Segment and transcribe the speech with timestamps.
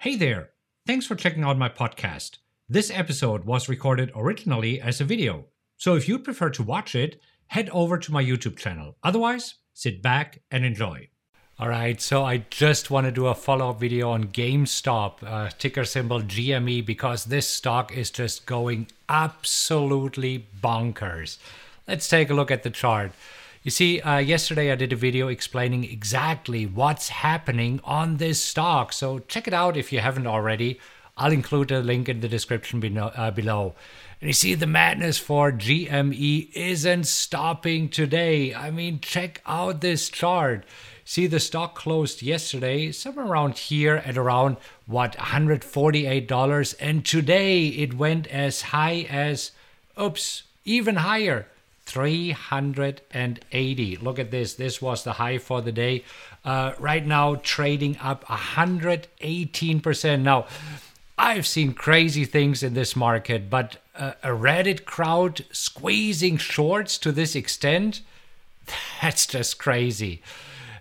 [0.00, 0.52] Hey there!
[0.86, 2.38] Thanks for checking out my podcast.
[2.70, 5.44] This episode was recorded originally as a video,
[5.76, 8.96] so if you'd prefer to watch it, head over to my YouTube channel.
[9.02, 11.10] Otherwise, sit back and enjoy.
[11.58, 15.50] All right, so I just want to do a follow up video on GameStop, uh,
[15.58, 21.36] ticker symbol GME, because this stock is just going absolutely bonkers.
[21.86, 23.12] Let's take a look at the chart.
[23.62, 28.90] You see, uh, yesterday I did a video explaining exactly what's happening on this stock,
[28.90, 30.80] so check it out if you haven't already.
[31.18, 33.74] I'll include a link in the description uh, below.
[34.18, 38.54] And you see, the madness for GME isn't stopping today.
[38.54, 40.64] I mean, check out this chart.
[41.04, 44.56] See, the stock closed yesterday somewhere around here at around
[44.86, 49.52] what $148, and today it went as high as,
[50.00, 51.46] oops, even higher.
[51.90, 53.96] 380.
[53.96, 54.54] Look at this.
[54.54, 56.04] This was the high for the day.
[56.44, 60.22] Uh, right now, trading up 118%.
[60.22, 60.46] Now,
[61.18, 67.12] I've seen crazy things in this market, but uh, a Reddit crowd squeezing shorts to
[67.12, 68.00] this extent,
[69.02, 70.22] that's just crazy.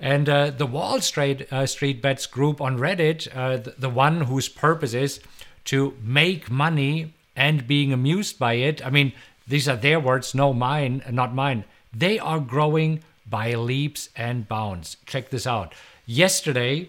[0.00, 4.22] And uh, the Wall Street uh, Street Bets group on Reddit, uh, the, the, one
[4.22, 5.20] whose purpose is
[5.66, 8.84] to make money and being amused by it.
[8.84, 9.12] I mean,
[9.46, 11.64] these are their words, no mine, not mine.
[11.92, 14.96] They are growing by leaps and bounds.
[15.06, 15.74] Check this out.
[16.06, 16.88] Yesterday,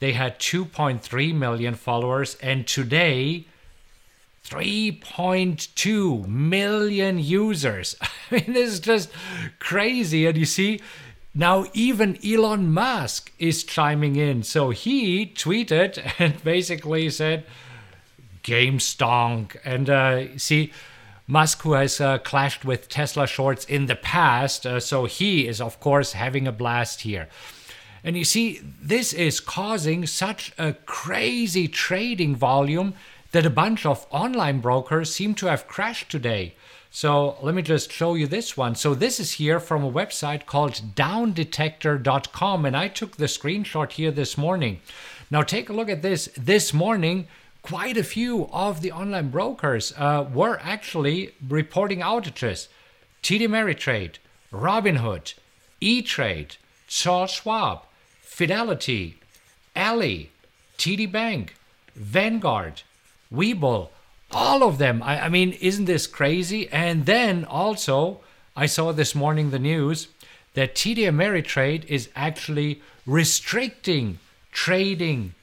[0.00, 3.46] they had 2.3 million followers, and today,
[4.44, 7.96] 3.2 million users.
[8.30, 9.10] I mean, this is just
[9.58, 10.26] crazy.
[10.26, 10.80] And you see,
[11.34, 14.42] now, even Elon Musk is chiming in.
[14.42, 17.44] So he tweeted and basically said,
[18.42, 19.56] Game stonk.
[19.64, 20.72] And uh, see,
[21.26, 25.60] Musk, who has uh, clashed with Tesla shorts in the past, uh, so he is,
[25.60, 27.28] of course, having a blast here.
[28.02, 32.94] And you see, this is causing such a crazy trading volume
[33.32, 36.54] that a bunch of online brokers seem to have crashed today.
[36.90, 38.76] So let me just show you this one.
[38.76, 44.12] So this is here from a website called downdetector.com and I took the screenshot here
[44.12, 44.80] this morning.
[45.30, 46.28] Now take a look at this.
[46.36, 47.26] This morning,
[47.64, 52.68] quite a few of the online brokers uh, were actually reporting outages.
[53.22, 54.16] TD Ameritrade,
[54.52, 55.32] Robinhood,
[55.80, 57.84] E-Trade, Charles Schwab,
[58.20, 59.16] Fidelity,
[59.74, 60.26] Ally,
[60.76, 61.56] TD Bank,
[61.96, 62.82] Vanguard,
[63.32, 63.88] Webull,
[64.30, 65.02] all of them.
[65.02, 66.68] I, I mean, isn't this crazy?
[66.68, 68.20] And then also,
[68.54, 70.08] I saw this morning the news
[70.52, 74.18] that TD Ameritrade is actually restricting
[74.52, 75.34] trading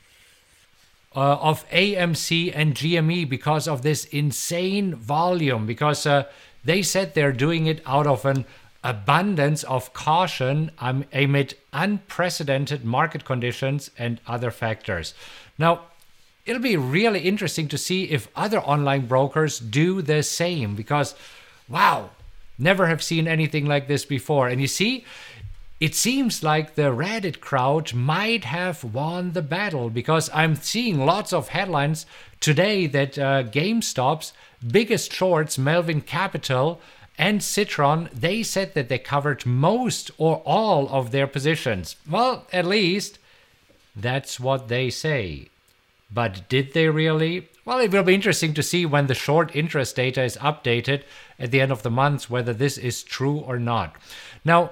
[1.15, 5.65] uh, of AMC and GME because of this insane volume.
[5.65, 6.25] Because uh,
[6.63, 8.45] they said they're doing it out of an
[8.83, 15.13] abundance of caution um, amid unprecedented market conditions and other factors.
[15.57, 15.81] Now,
[16.45, 21.13] it'll be really interesting to see if other online brokers do the same because,
[21.69, 22.09] wow,
[22.57, 24.47] never have seen anything like this before.
[24.47, 25.05] And you see,
[25.81, 31.33] it seems like the Reddit crowd might have won the battle because I'm seeing lots
[31.33, 32.05] of headlines
[32.39, 34.31] today that uh, GameStop's
[34.65, 36.79] biggest shorts, Melvin Capital
[37.17, 41.95] and Citron, they said that they covered most or all of their positions.
[42.07, 43.17] Well, at least
[43.95, 45.47] that's what they say.
[46.13, 47.49] But did they really?
[47.65, 51.01] Well, it will be interesting to see when the short interest data is updated
[51.39, 53.95] at the end of the month whether this is true or not.
[54.45, 54.71] Now,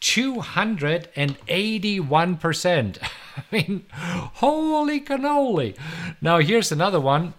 [0.00, 2.98] 281%.
[3.36, 5.76] I mean, holy cannoli.
[6.20, 7.34] Now, here's another one.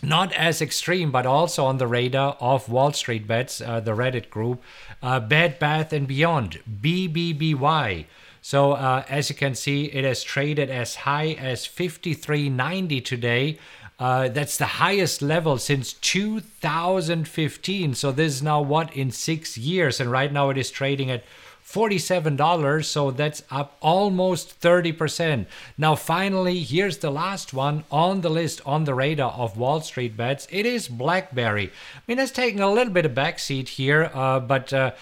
[0.00, 4.30] Not as extreme, but also on the radar of Wall Street Bets, uh, the Reddit
[4.30, 4.62] group,
[5.02, 8.04] uh, Bed Bath and Beyond, BBBY.
[8.40, 13.58] So uh, as you can see, it has traded as high as 53.90 today.
[13.98, 17.94] Uh, that's the highest level since 2015.
[17.94, 21.24] So this is now what in six years, and right now it is trading at
[21.66, 25.46] $47, so that's up almost 30%.
[25.76, 30.16] Now, finally, here's the last one on the list on the radar of Wall Street
[30.16, 30.48] bets.
[30.50, 31.68] It is BlackBerry.
[31.68, 34.72] I mean, it's taking a little bit of backseat here, uh, but.
[34.72, 34.92] Uh,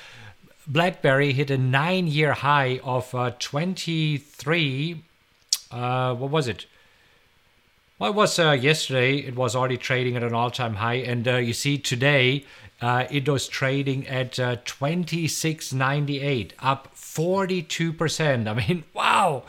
[0.68, 5.02] BlackBerry hit a nine year high of uh, 23.
[5.70, 6.66] Uh, what was it?
[7.98, 9.16] Well, it was uh, yesterday.
[9.20, 10.96] It was already trading at an all time high.
[10.96, 12.44] And uh, you see, today
[12.82, 18.46] uh, it was trading at uh, 26.98, up 42%.
[18.46, 19.44] I mean, wow,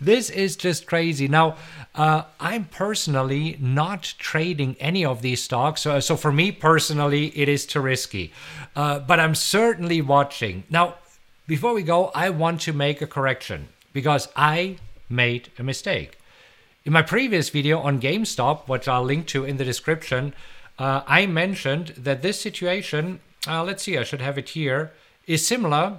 [0.00, 1.28] this is just crazy.
[1.28, 1.54] Now,
[1.94, 5.82] uh, I'm personally not trading any of these stocks.
[5.82, 8.32] So, so for me personally, it is too risky.
[8.74, 10.64] Uh, but I'm certainly watching.
[10.68, 10.96] Now,
[11.46, 14.78] before we go, I want to make a correction because I
[15.08, 16.18] made a mistake.
[16.84, 20.34] In my previous video on GameStop, which I'll link to in the description,
[20.80, 24.90] uh, I mentioned that this situation, uh, let's see, I should have it here,
[25.28, 25.98] is similar.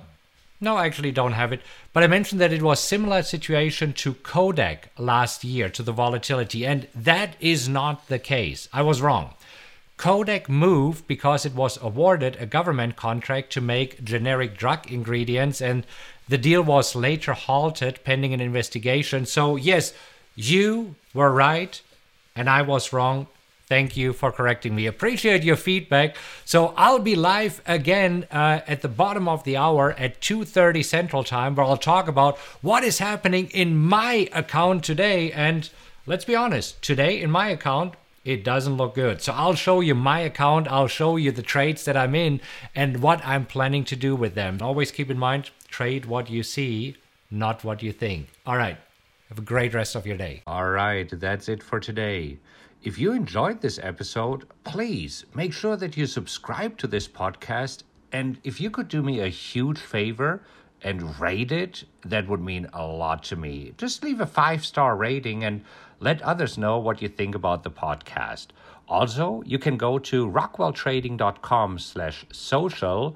[0.59, 1.61] No, I actually don't have it.
[1.93, 6.65] But I mentioned that it was similar situation to Kodak last year to the volatility,
[6.65, 8.67] and that is not the case.
[8.73, 9.35] I was wrong.
[9.95, 15.85] Kodak moved because it was awarded a government contract to make generic drug ingredients, and
[16.27, 19.25] the deal was later halted pending an investigation.
[19.25, 19.93] So, yes,
[20.35, 21.81] you were right
[22.35, 23.27] and I was wrong.
[23.67, 24.85] Thank you for correcting me.
[24.85, 26.15] Appreciate your feedback.
[26.43, 31.23] So I'll be live again uh, at the bottom of the hour at 2:30 Central
[31.23, 35.31] Time, where I'll talk about what is happening in my account today.
[35.31, 35.69] And
[36.05, 37.95] let's be honest, today in my account,
[38.25, 39.21] it doesn't look good.
[39.21, 40.67] So I'll show you my account.
[40.67, 42.41] I'll show you the trades that I'm in
[42.75, 44.59] and what I'm planning to do with them.
[44.61, 46.95] Always keep in mind, trade what you see,
[47.31, 48.27] not what you think.
[48.45, 48.77] All right.
[49.29, 50.43] Have a great rest of your day.
[50.45, 52.39] All right, that's it for today.
[52.83, 57.83] If you enjoyed this episode, please make sure that you subscribe to this podcast.
[58.11, 60.43] And if you could do me a huge favor
[60.81, 63.73] and rate it, that would mean a lot to me.
[63.77, 65.63] Just leave a five star rating and
[65.99, 68.47] let others know what you think about the podcast.
[68.89, 73.15] Also, you can go to rockwelltrading.com slash social